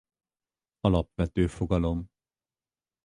[0.83, 2.09] Alapvető fogalom.